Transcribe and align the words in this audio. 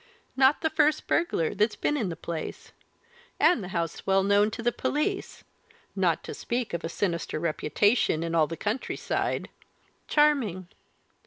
Not 0.35 0.61
the 0.61 0.71
first 0.71 1.05
burglar 1.05 1.53
that's 1.53 1.75
been 1.75 1.95
in 1.95 2.09
the 2.09 2.15
place! 2.15 2.71
And 3.39 3.63
the 3.63 3.67
house 3.67 4.03
well 4.07 4.23
known 4.23 4.49
to 4.49 4.63
the 4.63 4.71
police 4.71 5.43
not 5.95 6.23
to 6.23 6.33
speak 6.33 6.73
of 6.73 6.83
a 6.83 6.89
sinister 6.89 7.39
reputation 7.39 8.23
in 8.23 8.33
all 8.33 8.47
the 8.47 8.57
country 8.57 8.95
side! 8.97 9.47
Charming! 10.07 10.67